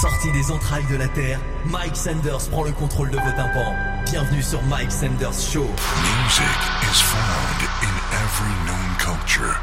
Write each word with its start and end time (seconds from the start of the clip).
Sorti 0.00 0.32
des 0.32 0.50
entrailles 0.50 0.86
de 0.90 0.96
la 0.96 1.06
Terre, 1.06 1.38
Mike 1.66 1.94
Sanders 1.94 2.48
prend 2.50 2.64
le 2.64 2.72
contrôle 2.72 3.10
de 3.10 3.16
vos 3.16 3.30
tympans. 3.30 3.76
Bienvenue 4.10 4.42
sur 4.42 4.60
Mike 4.64 4.90
Sanders 4.90 5.40
Show. 5.40 5.62
Music 5.62 6.56
is 6.90 7.00
found 7.00 7.62
in 7.80 7.94
every 8.10 8.54
known 8.66 8.96
culture, 8.98 9.56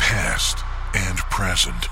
past 0.00 0.64
and 0.94 1.16
present. 1.30 1.88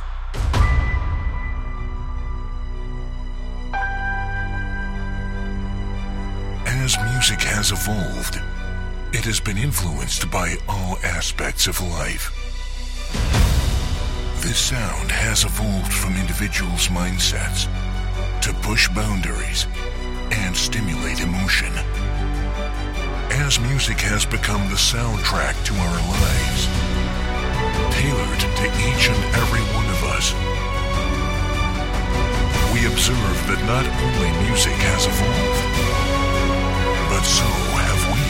As 6.66 6.98
music 7.12 7.41
has 7.43 7.71
evolved, 7.71 8.43
it 9.12 9.25
has 9.25 9.39
been 9.39 9.59
influenced 9.59 10.29
by 10.29 10.57
all 10.68 10.98
aspects 11.05 11.68
of 11.68 11.80
life. 11.80 12.50
This 14.41 14.59
sound 14.59 15.12
has 15.12 15.44
evolved 15.44 15.93
from 15.93 16.17
individuals' 16.17 16.89
mindsets 16.89 17.68
to 18.40 18.54
push 18.64 18.89
boundaries 18.89 19.66
and 20.32 20.57
stimulate 20.57 21.21
emotion. 21.21 21.68
As 23.44 23.61
music 23.61 24.00
has 24.00 24.25
become 24.25 24.66
the 24.71 24.80
soundtrack 24.80 25.53
to 25.68 25.75
our 25.76 26.00
lives, 26.08 26.61
tailored 27.93 28.40
to 28.40 28.66
each 28.80 29.13
and 29.13 29.21
every 29.36 29.61
one 29.76 29.89
of 29.93 30.00
us, 30.16 30.32
we 32.72 32.88
observe 32.88 33.36
that 33.44 33.61
not 33.69 33.84
only 33.84 34.30
music 34.48 34.72
has 34.88 35.05
evolved, 35.05 35.69
but 37.12 37.25
so 37.28 37.44
have 37.77 38.02
we. 38.16 38.25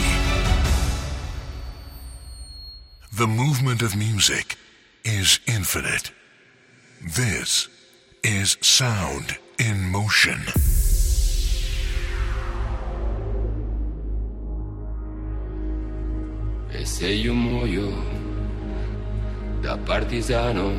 The 3.17 3.27
movement 3.27 3.81
of 3.81 3.95
music 3.95 4.57
is 5.03 5.39
infinite. 5.47 6.11
This 7.15 7.67
is 8.23 8.57
sound 8.61 9.37
in 9.57 9.89
motion. 9.89 10.39
E 16.73 16.85
se 16.85 17.07
io 17.07 17.33
muoio 17.33 17.91
da 19.61 19.77
partigiano, 19.77 20.71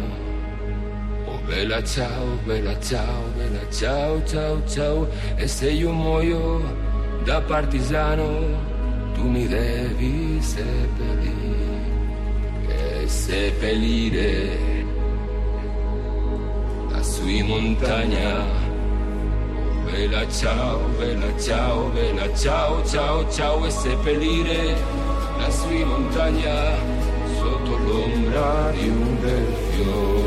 oh 1.26 1.38
bella 1.46 1.82
ciao, 1.84 2.38
bella 2.44 2.78
ciao, 2.80 3.22
bella 3.36 3.70
ciao, 3.70 4.22
ciao, 4.24 4.62
ciao. 4.66 5.08
E 5.36 5.46
se 5.46 5.70
io 5.70 5.92
muoio 5.92 6.60
da 7.24 7.40
partigiano, 7.40 8.26
tu 9.14 9.28
mi 9.28 9.46
devi 9.46 10.40
seppellire, 10.40 11.71
e 13.02 13.08
seppellire 13.08 14.84
lassù 16.90 17.26
in 17.26 17.46
montagna. 17.46 18.44
Bella 19.84 20.28
ciao, 20.28 20.78
bella 20.96 21.38
ciao, 21.38 21.88
bella 21.88 22.34
ciao, 22.36 22.84
ciao, 22.86 23.28
ciao, 23.28 23.66
e 23.66 23.70
seppellire 23.70 24.76
lassù 25.38 25.70
in 25.70 25.88
montagna 25.88 26.76
sotto 27.38 27.76
l'ombra 27.76 28.70
di 28.70 28.88
un 28.88 29.20
bel 29.20 29.54
fiore. 29.70 30.21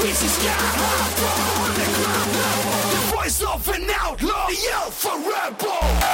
This 0.00 0.22
is 0.22 0.44
your 0.44 0.52
level. 0.52 1.26
The 2.90 3.16
voice 3.16 3.42
of 3.42 3.68
an 3.70 3.88
outlaw, 3.98 4.46
the 4.46 4.58
yell 4.62 4.90
for 4.90 5.16
rebel. 5.18 6.05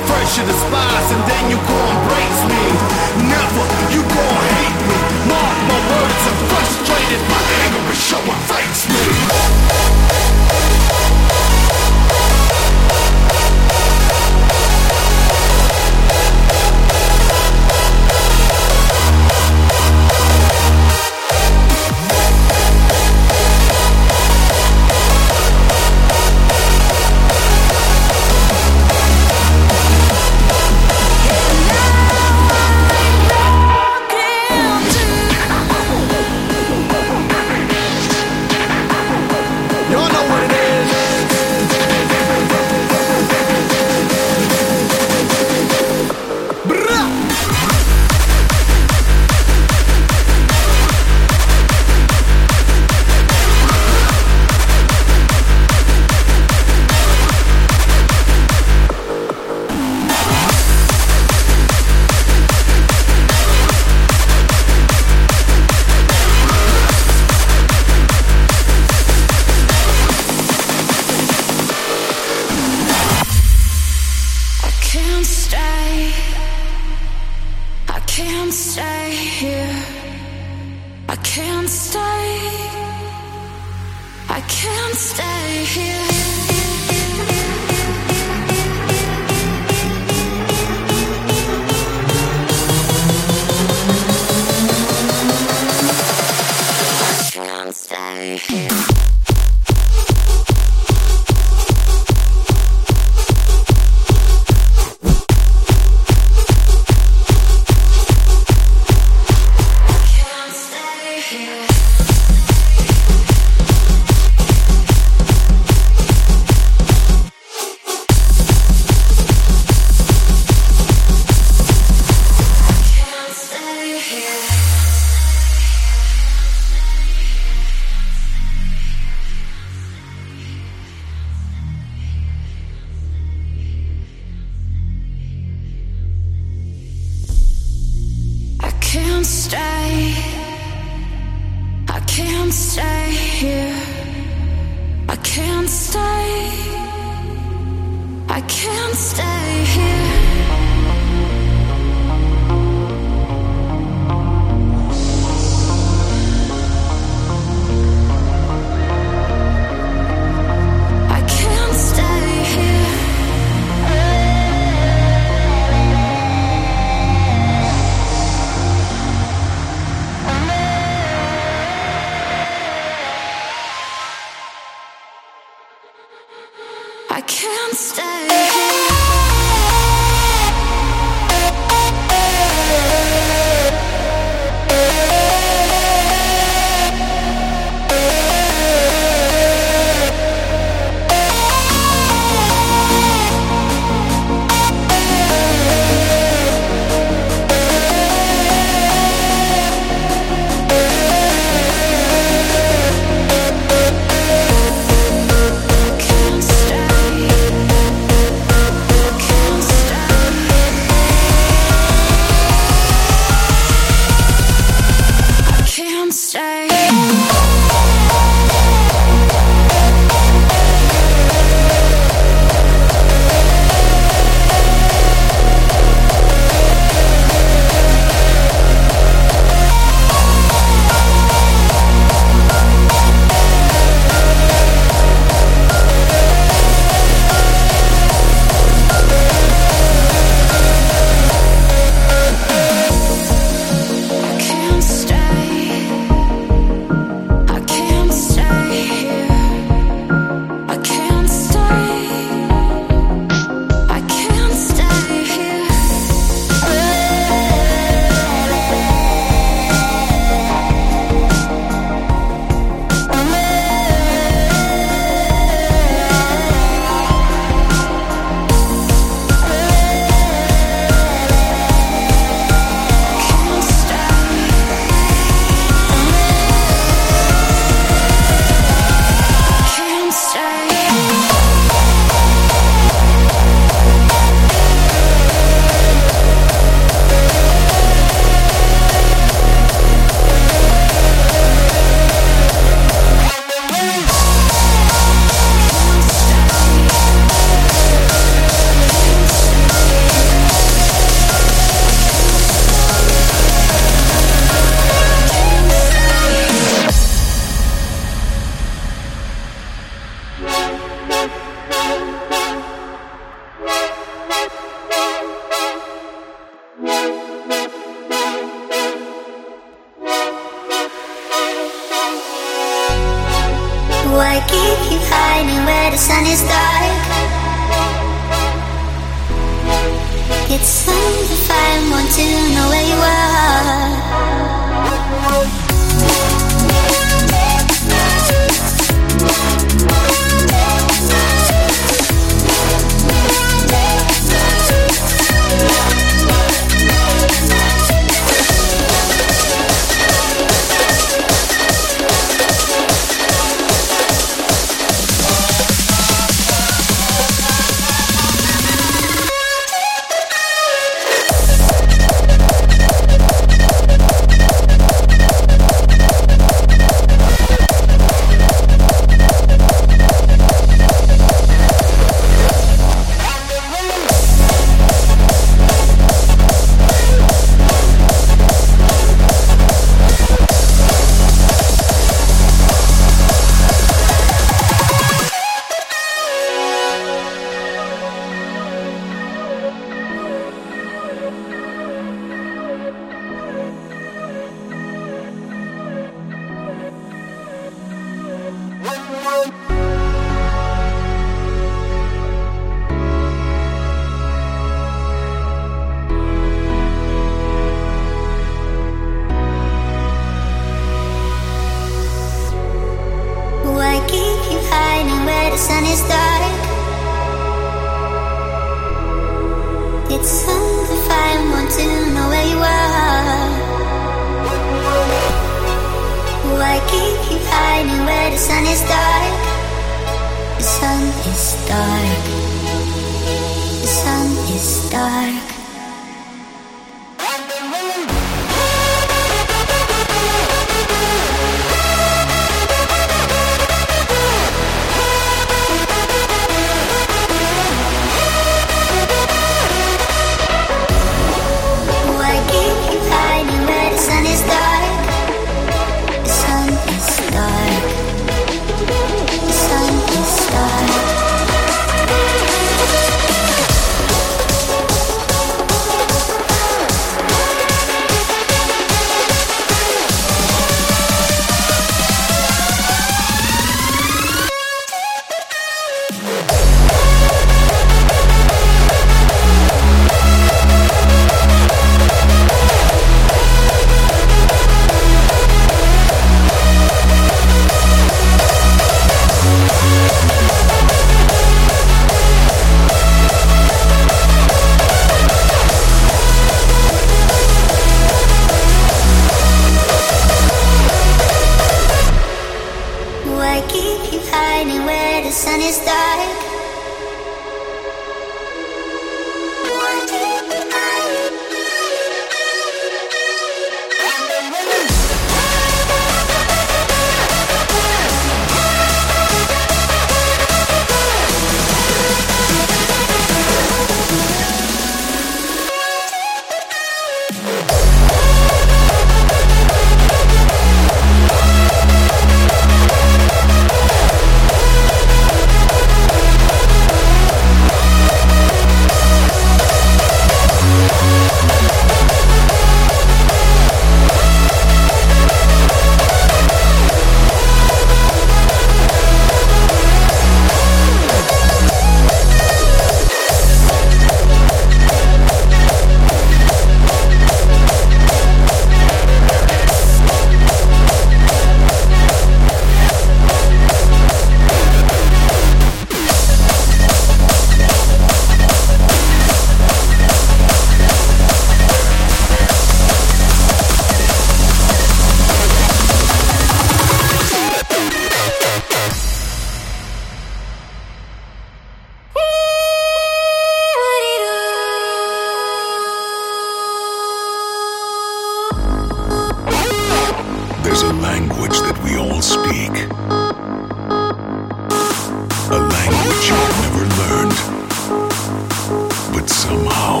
But 599.22 599.30
somehow 599.30 600.00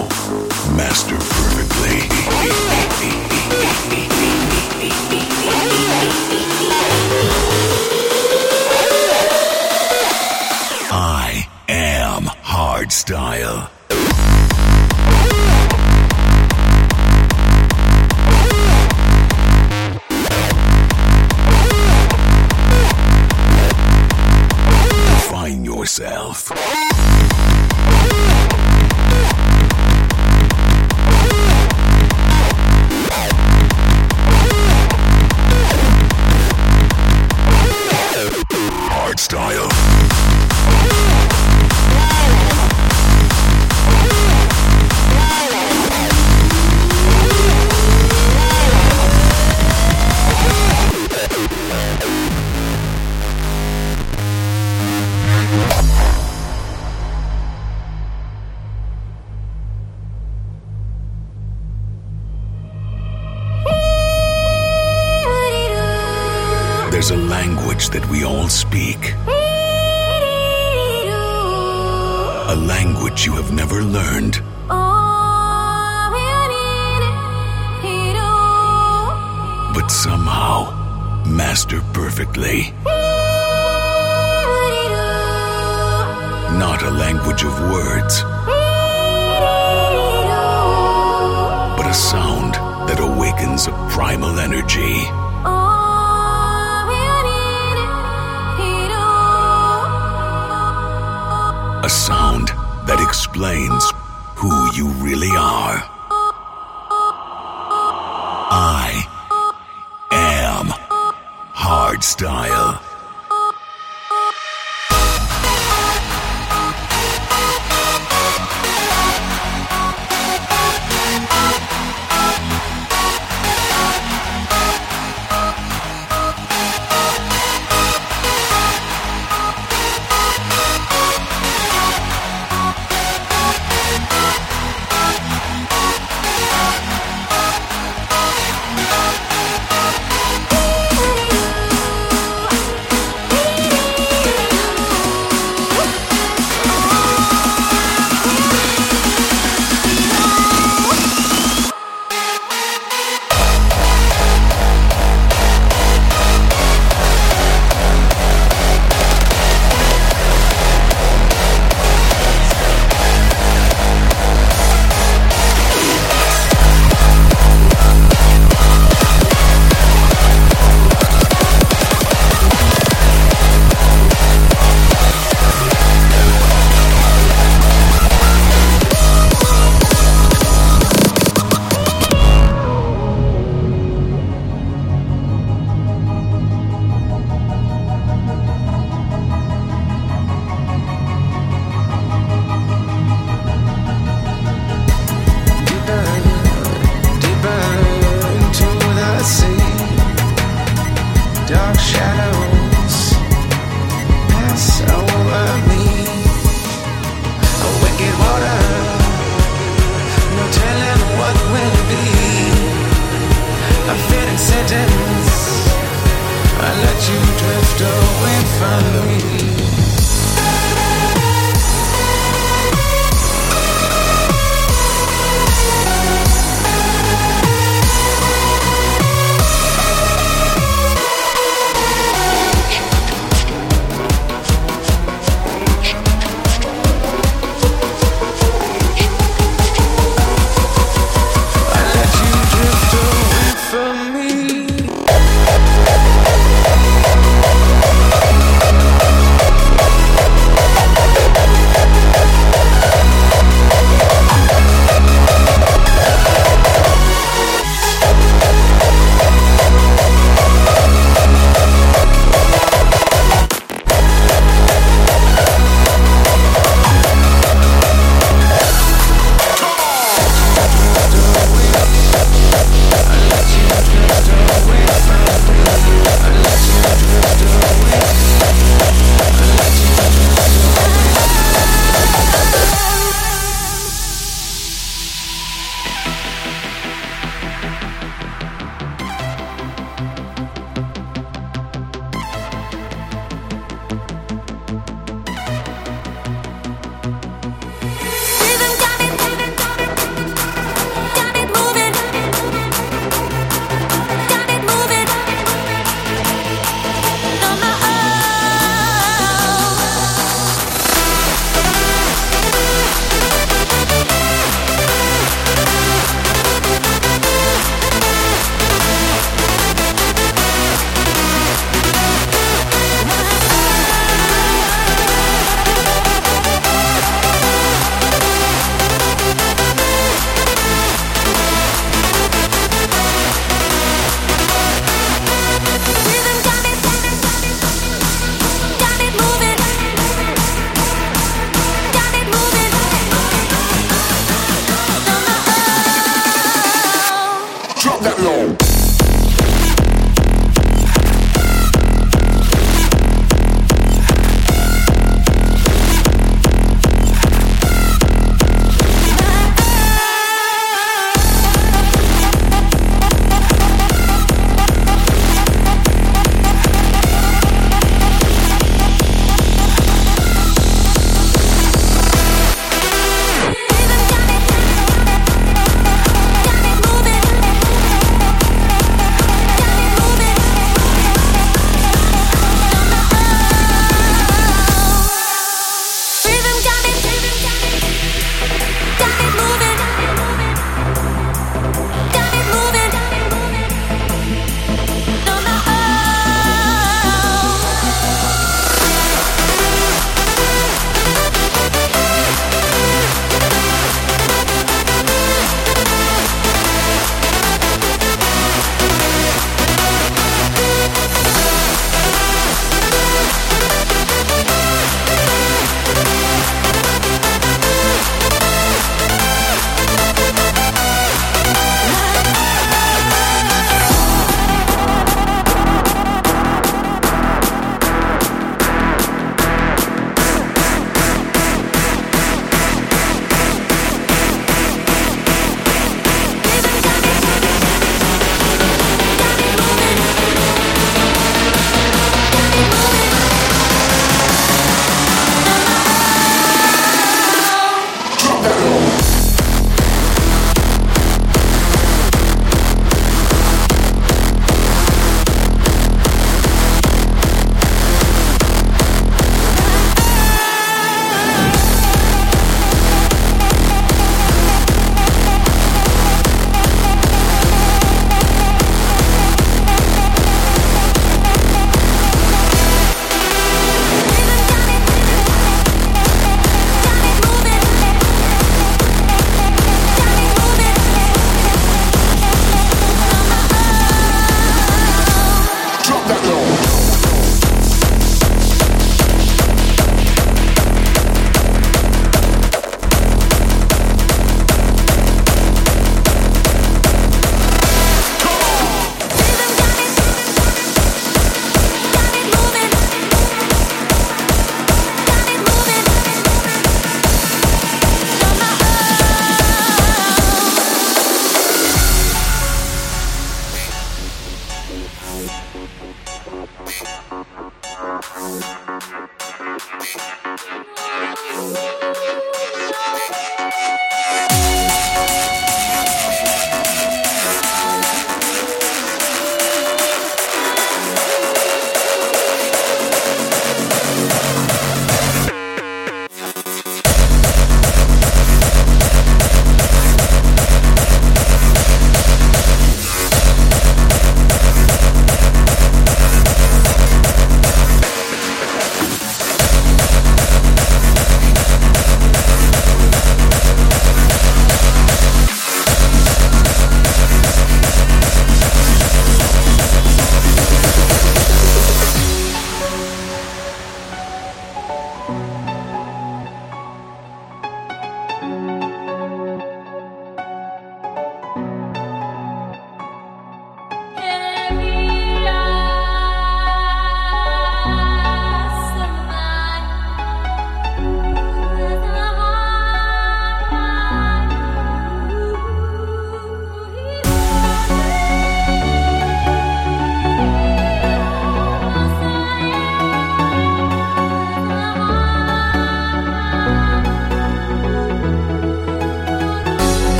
master 0.76 1.14
perfectly. 1.14 3.31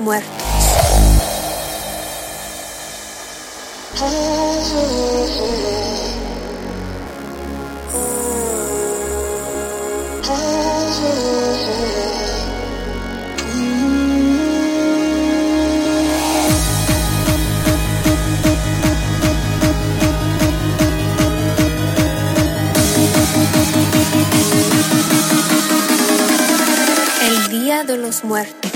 Muertos. 0.00 0.30
El 27.22 27.48
Día 27.50 27.84
de 27.84 27.98
los 27.98 28.24
Muertos. 28.24 28.69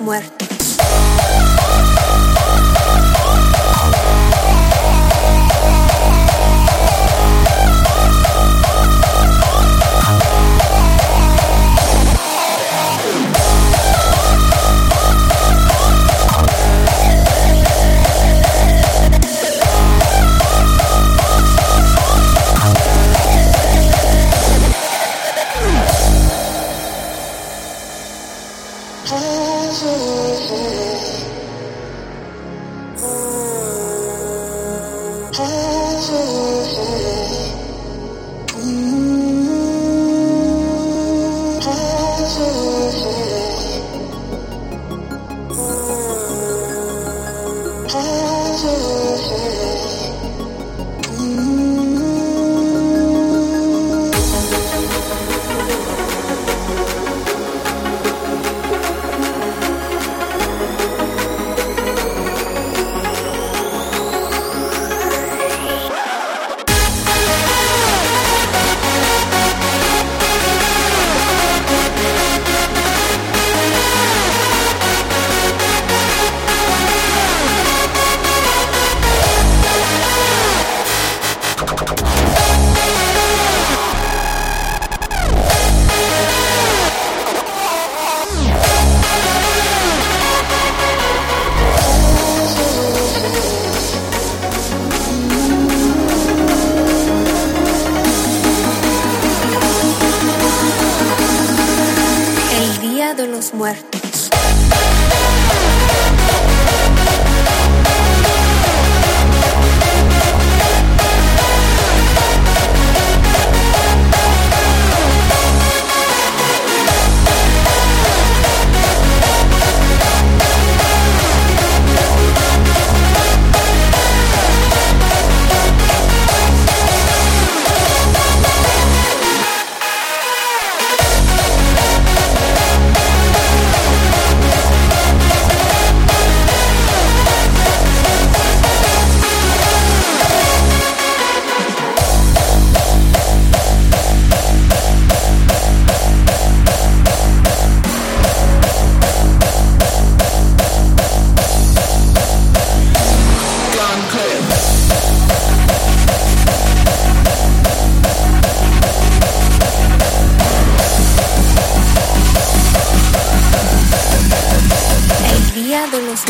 Muertos. 0.00 0.41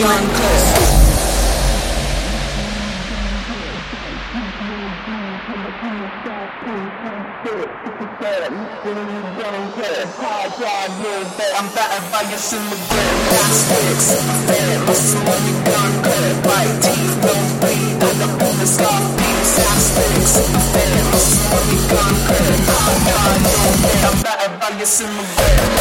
one 0.00 0.08
person. 0.08 1.02
I'm 11.54 11.68
battered 11.74 12.06
by 12.10 12.22
your 12.22 12.40
immigrant 12.40 13.18
plastics 13.28 14.16
Experiments 14.16 15.14
when 15.14 15.44
by 16.42 16.62
your 16.64 16.82
Don't 17.20 17.52
bleed 17.60 18.02
on 18.02 18.14
the 18.18 18.28
woman 18.40 18.66
scarf 18.66 19.04
These 19.18 19.52
I'm 24.08 24.16
battered 24.22 24.54
by 24.58 24.68
your 24.78 24.88
immigrant 24.88 25.72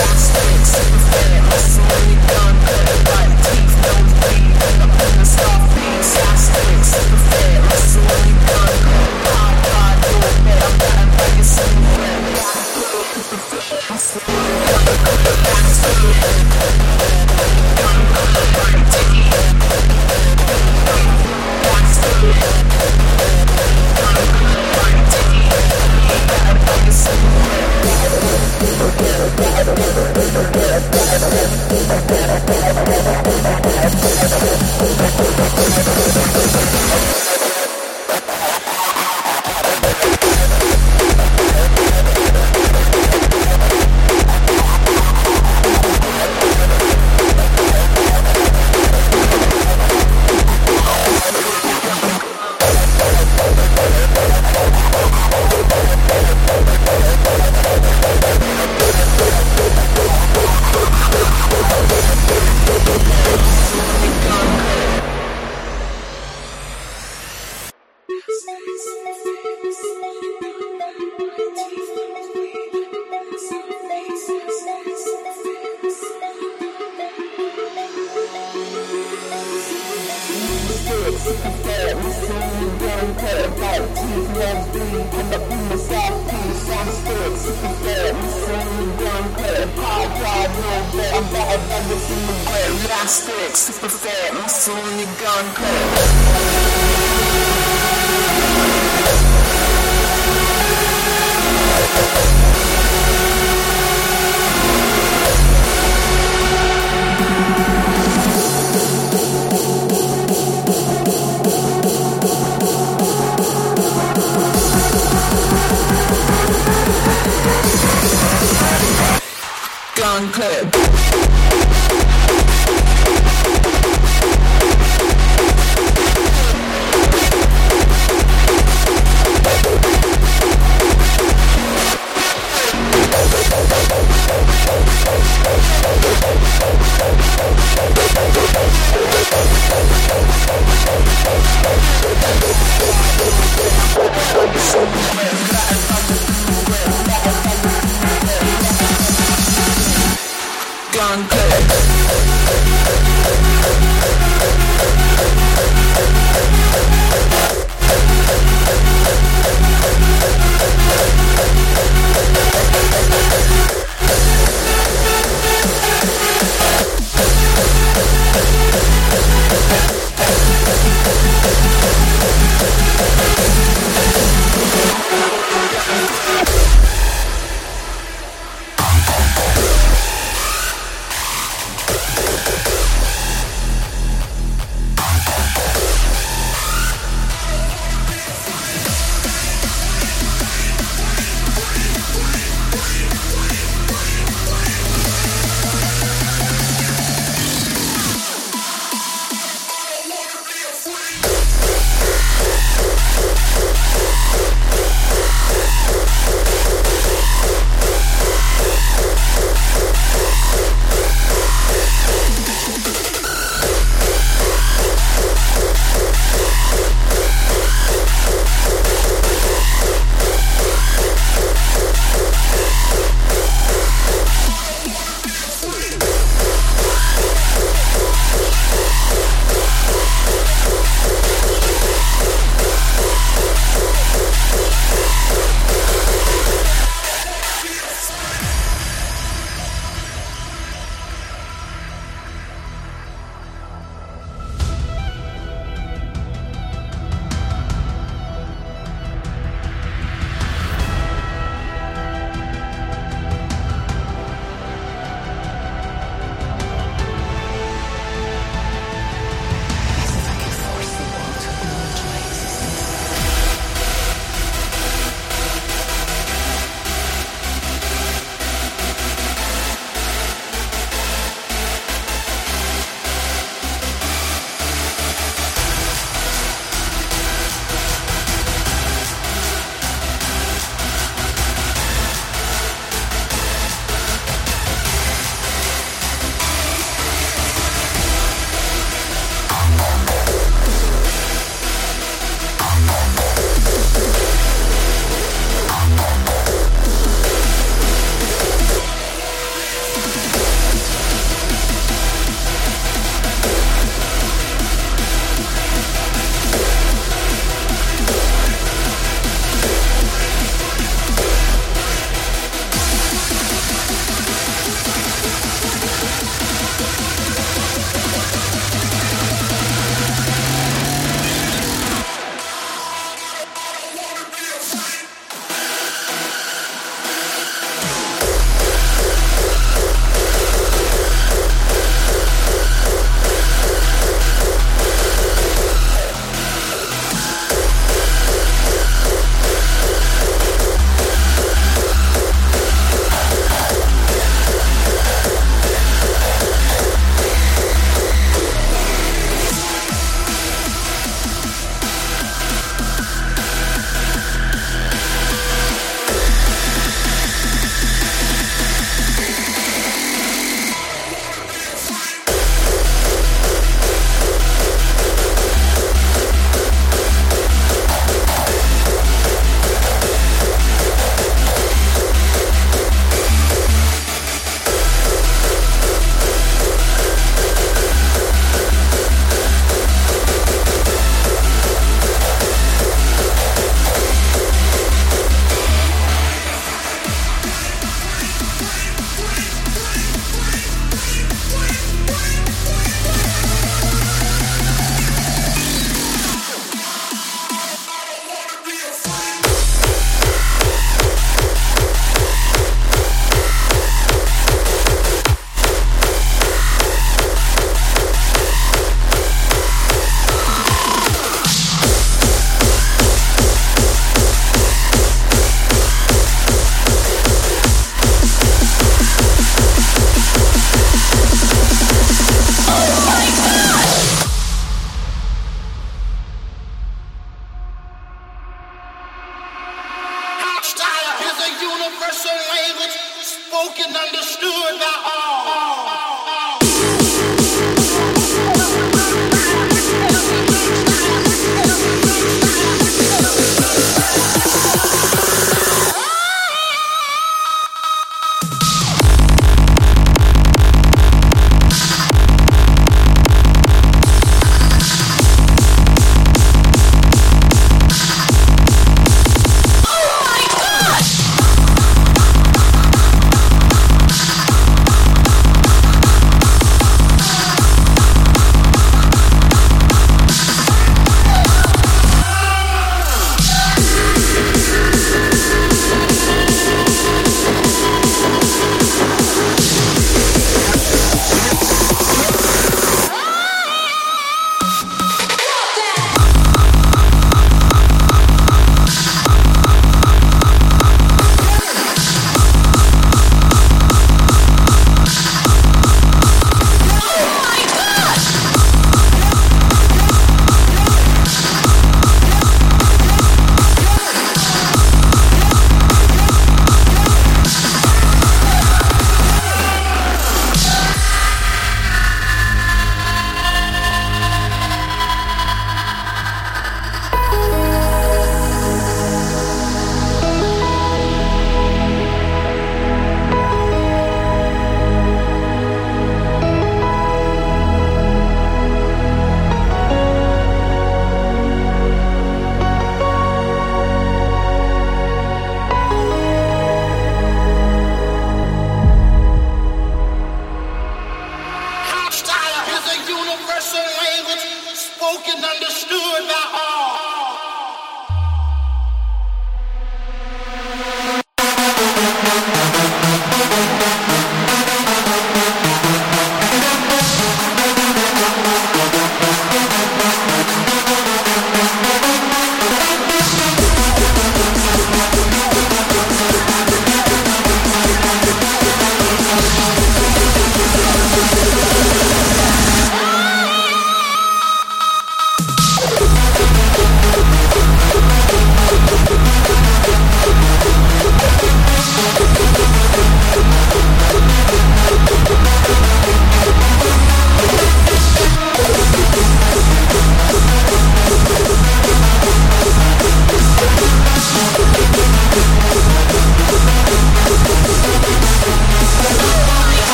spoken, 545.02 545.44
understood 545.44 546.28
by 546.30 546.46
all. 546.54 546.81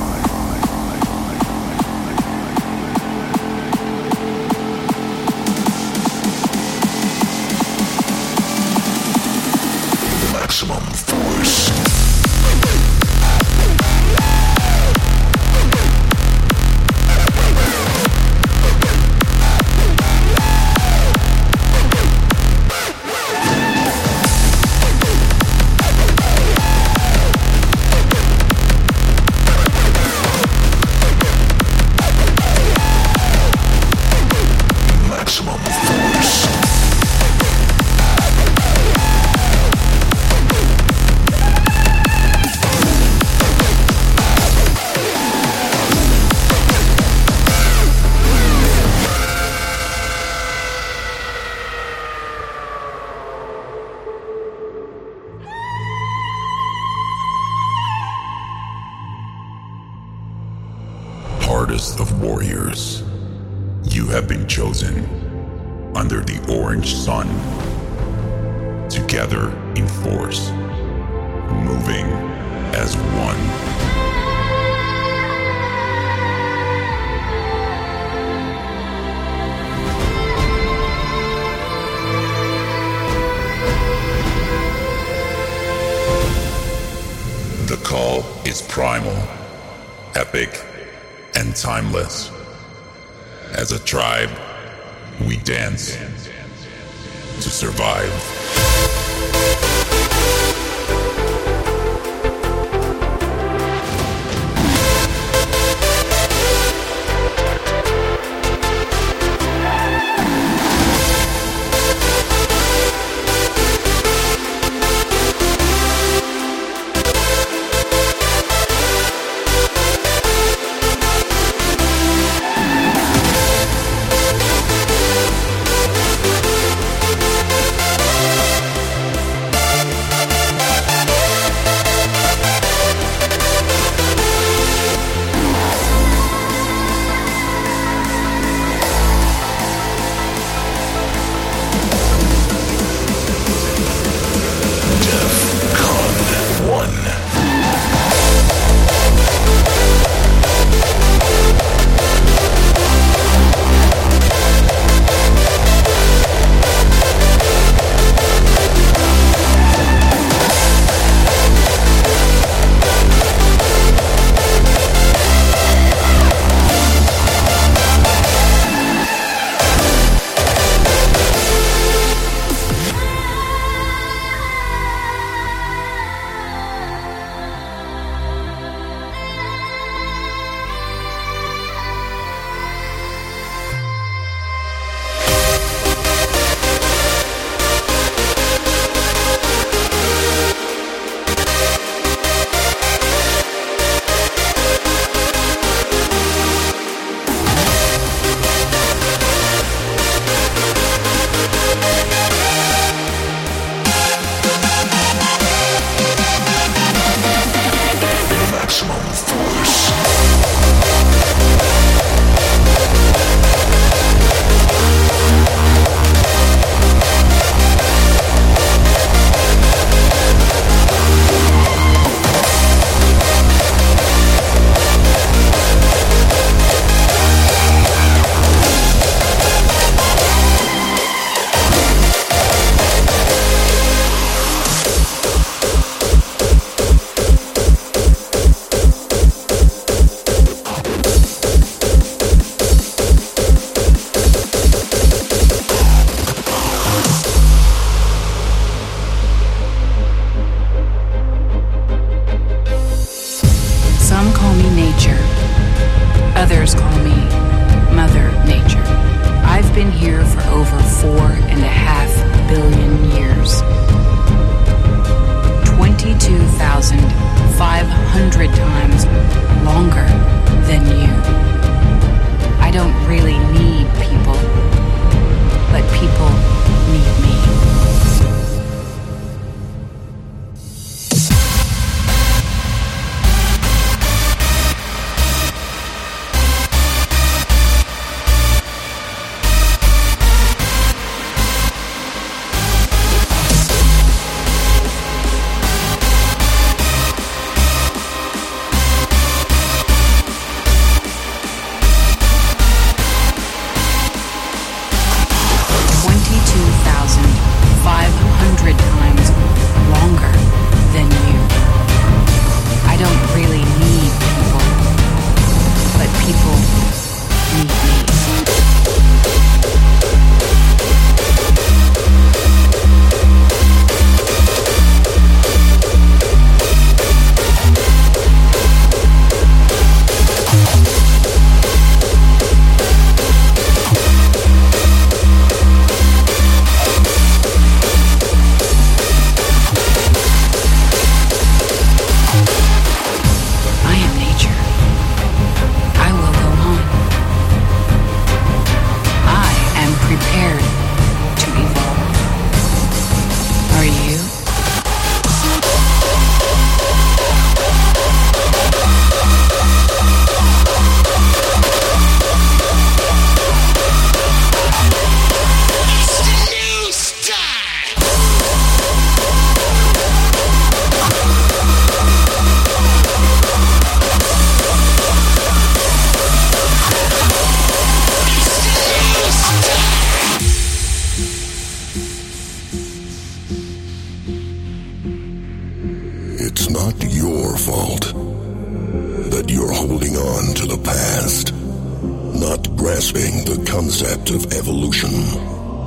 concept 393.93 394.31
of 394.31 394.51
evolution, 394.53 395.11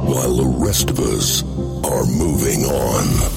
while 0.06 0.36
the 0.36 0.64
rest 0.64 0.90
of 0.90 1.00
us 1.00 1.42
are 1.82 2.06
moving 2.06 2.64
on. 2.64 3.35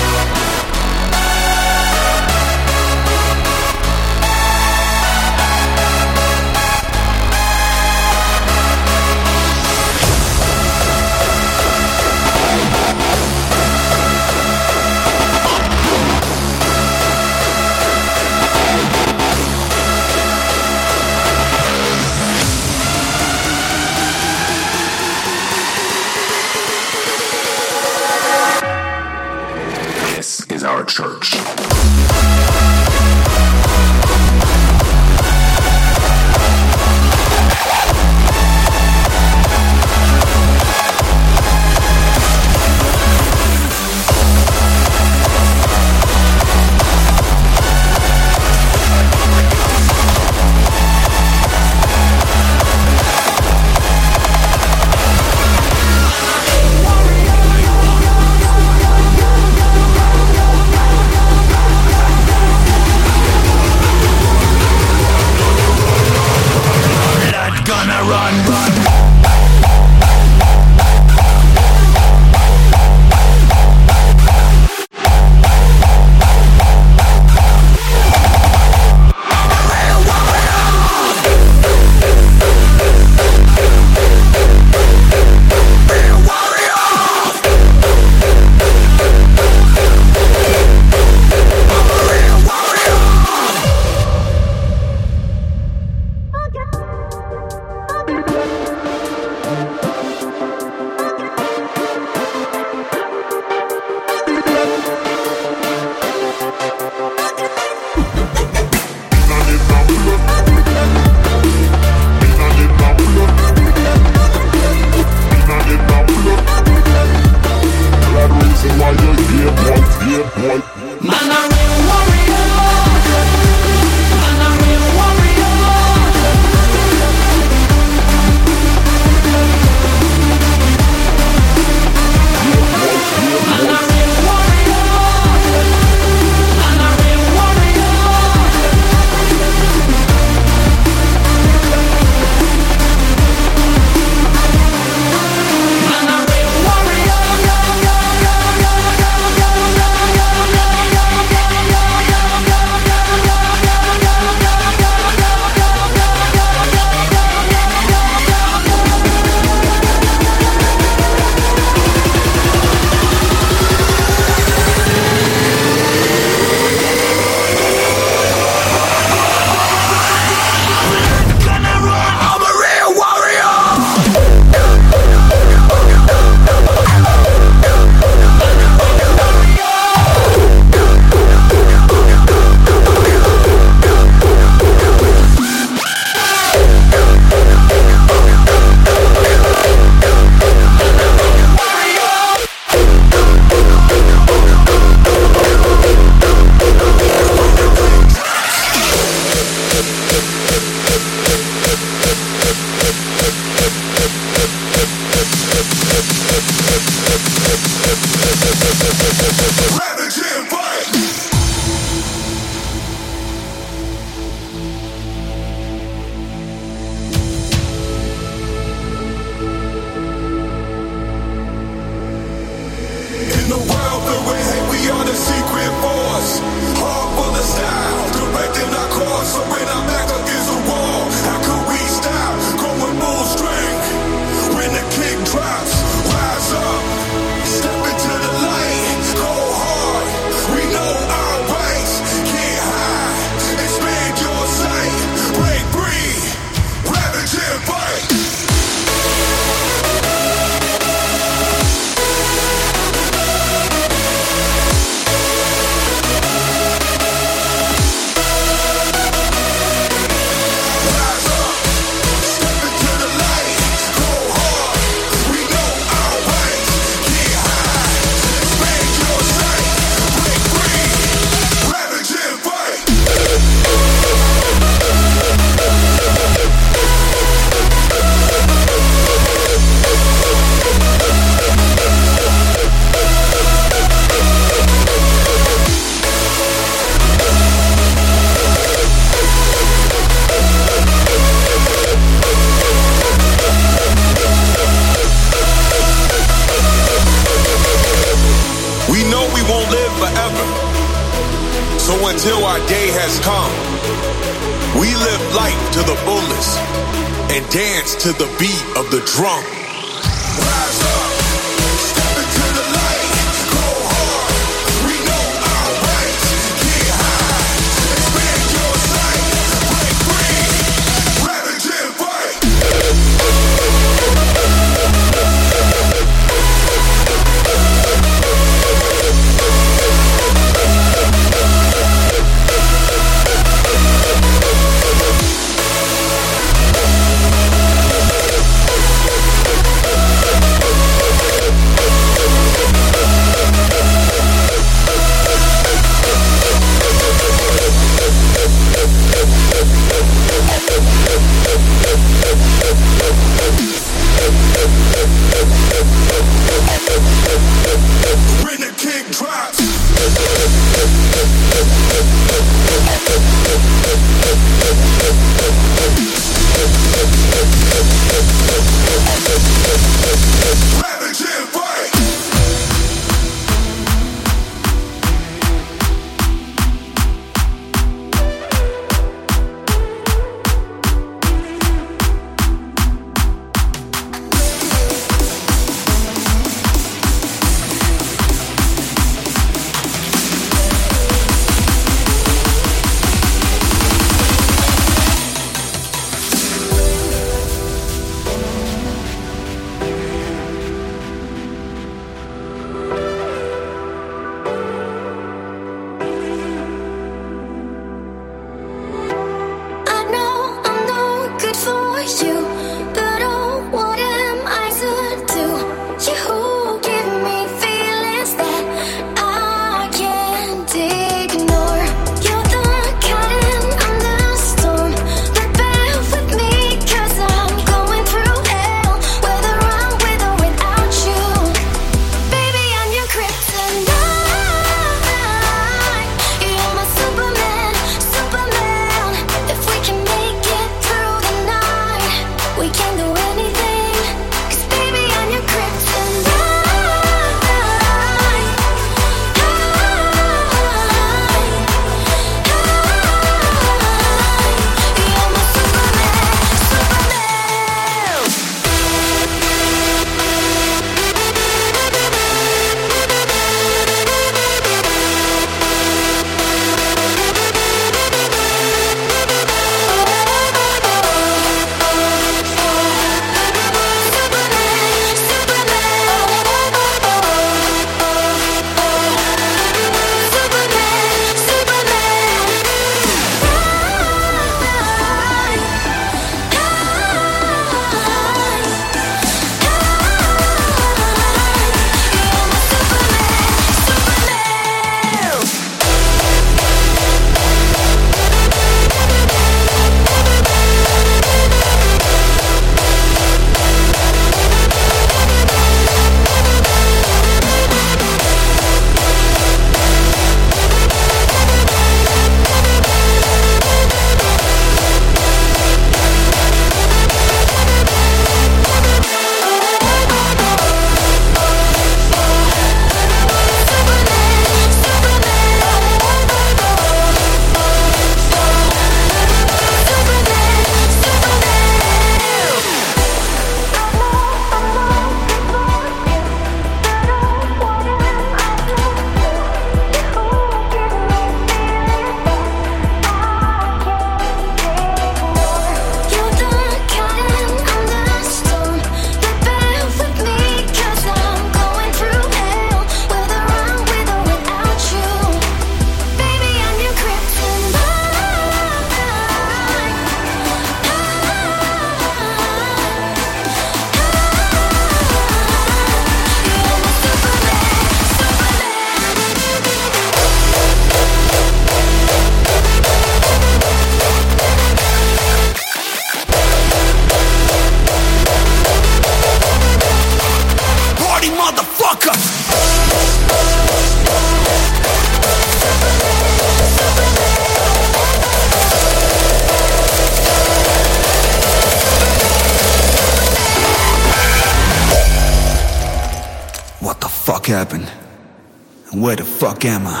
Happened? 599.63 600.00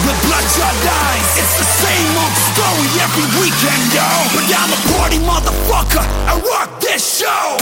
Ganja 0.00 0.68
lines. 0.84 1.28
It's 1.36 1.54
the 1.58 1.68
same 1.84 2.16
old 2.16 2.36
story 2.50 2.88
every 3.04 3.28
weekend, 3.40 3.92
yo. 3.92 4.08
But 4.32 4.48
I'm 4.48 4.72
a 4.72 4.80
party 4.96 5.18
motherfucker. 5.18 6.04
I 6.26 6.40
rock 6.40 6.80
this 6.80 7.20
show. 7.20 7.58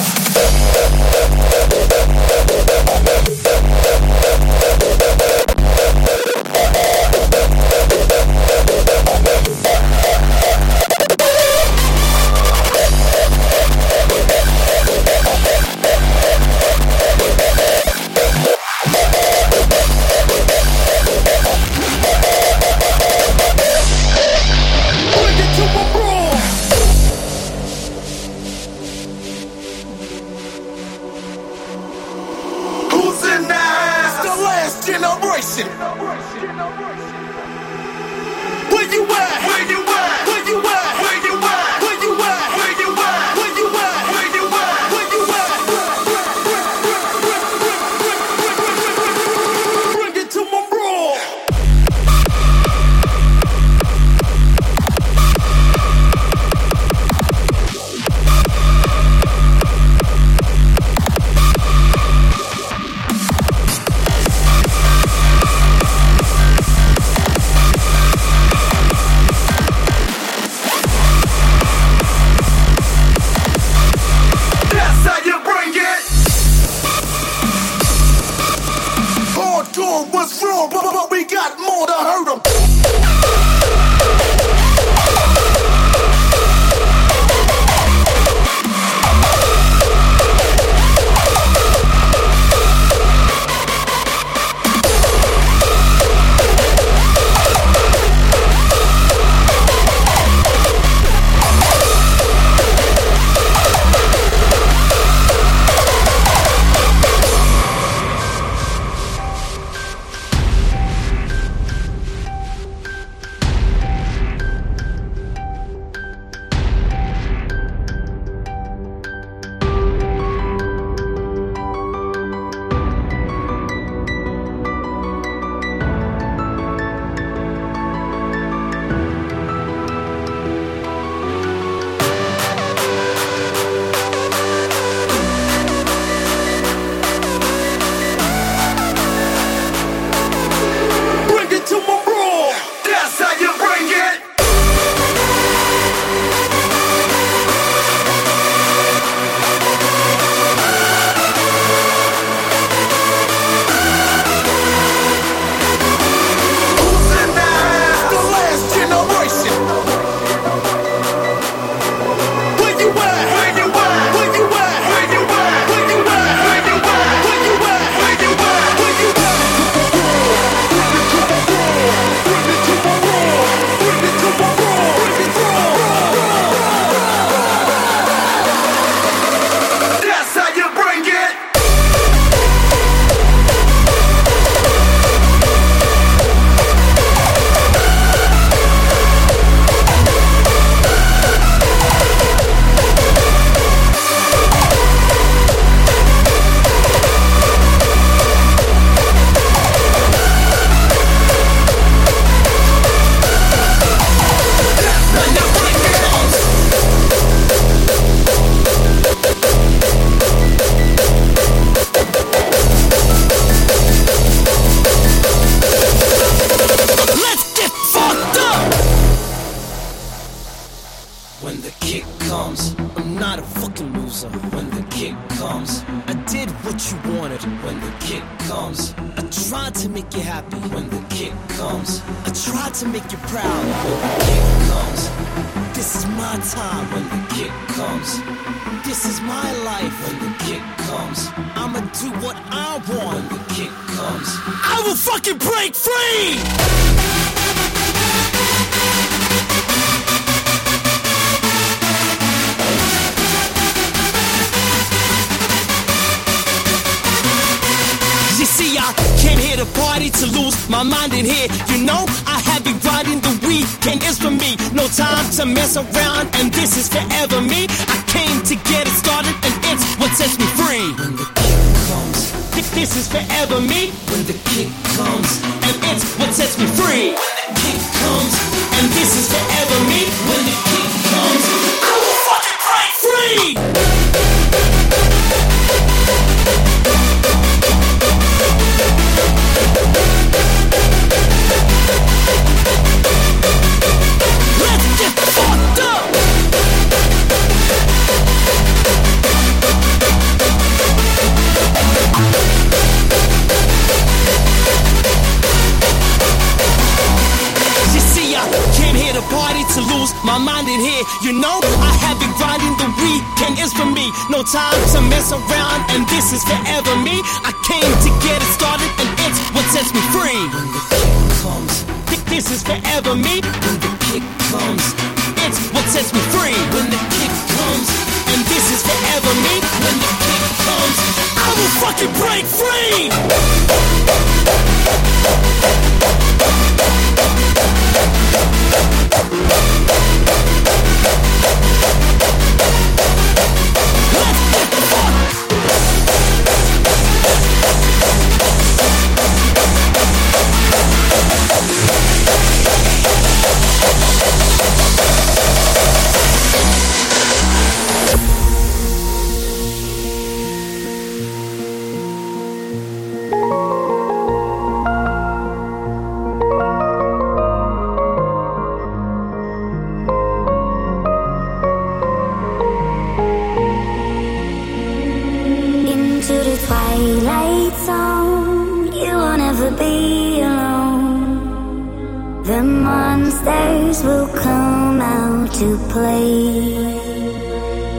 Twilight 376.70 377.74
zone. 377.84 378.92
you 379.02 379.14
will 379.22 379.36
never 379.44 379.70
be 379.72 380.40
alone. 380.40 382.44
The 382.44 382.62
monsters 382.62 384.04
will 384.04 384.28
come 384.28 385.00
out 385.00 385.52
to 385.54 385.76
play. 385.92 386.74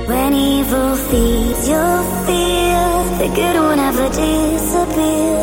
When 0.08 0.34
evil 0.34 0.96
feeds 1.10 1.68
your 1.68 1.98
fear, 2.26 2.82
the 3.20 3.28
good 3.38 3.56
will 3.62 3.76
never 3.76 4.08
disappear. 4.24 5.40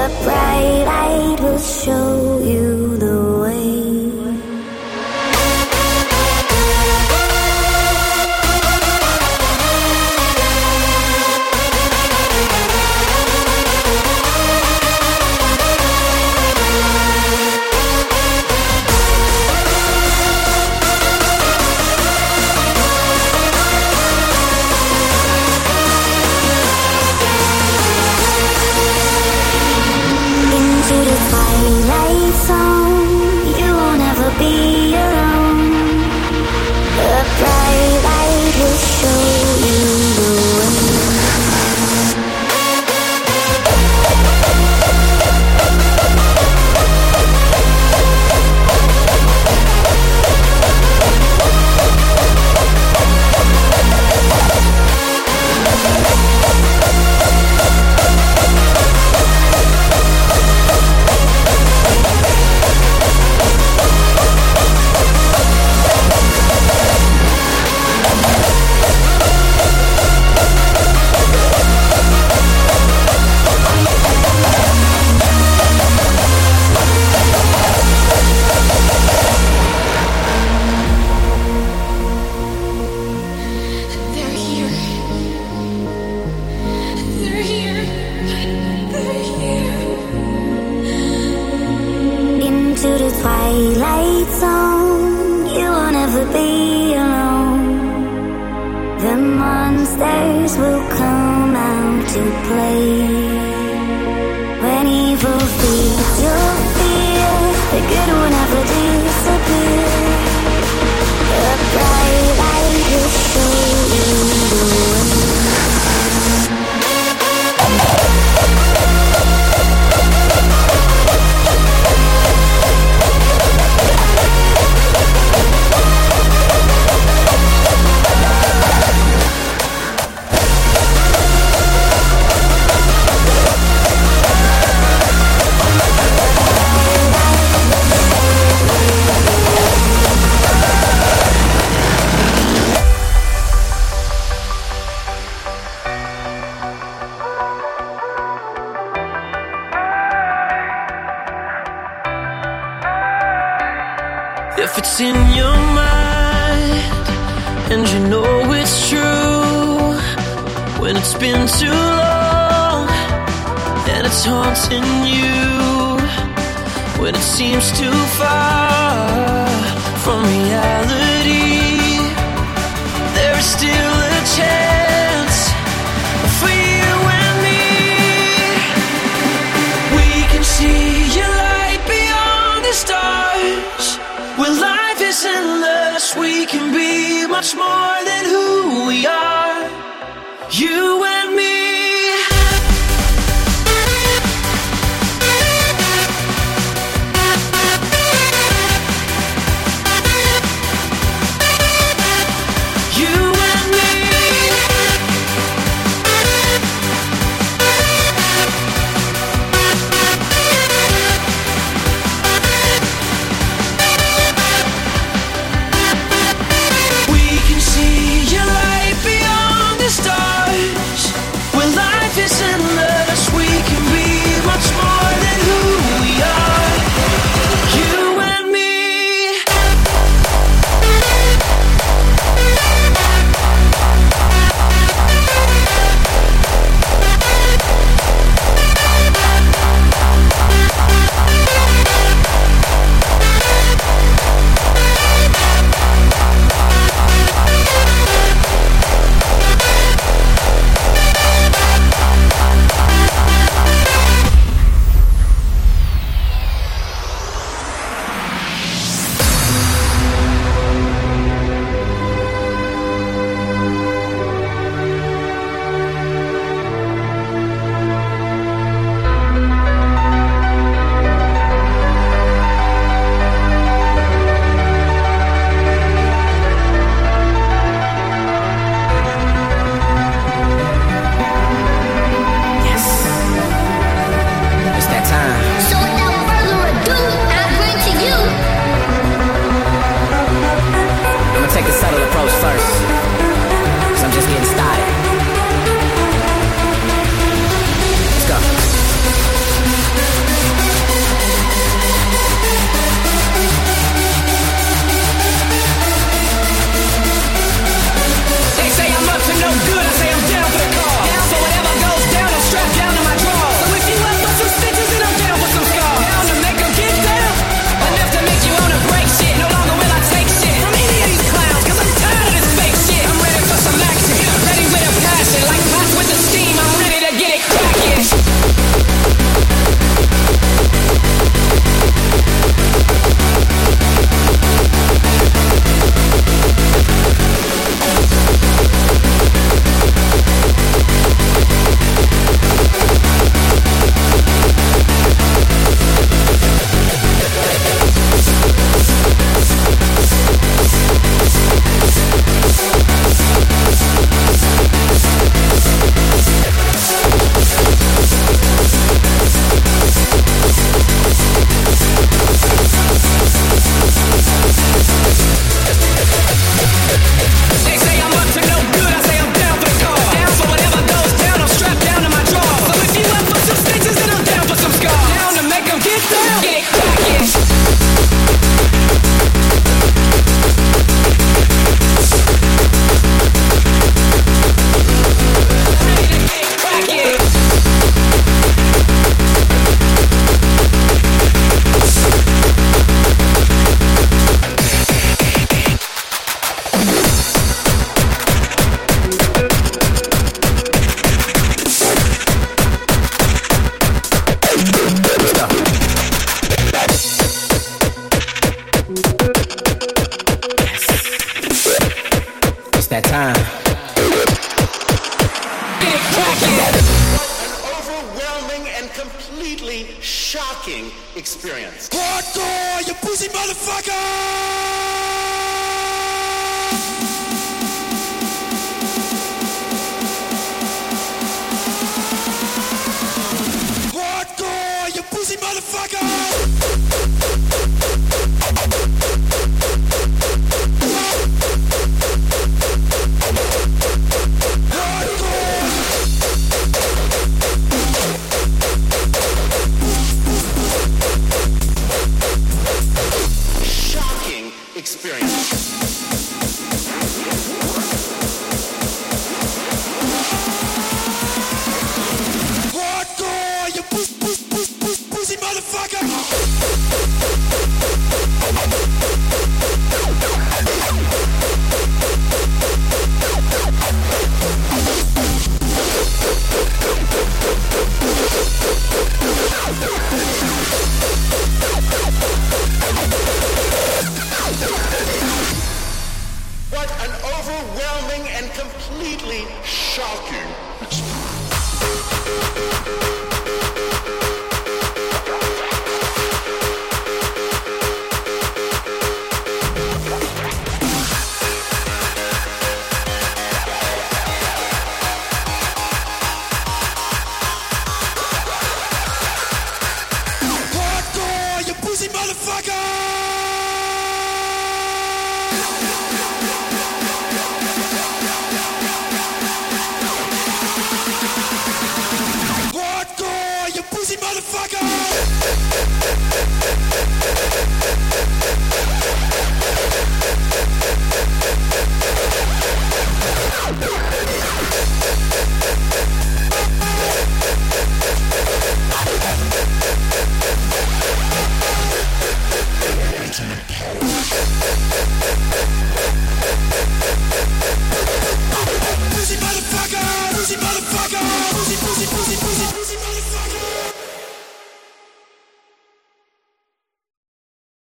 A 0.00 0.02
bright 0.24 0.82
light 0.92 1.38
will 1.44 1.58
show. 1.58 2.05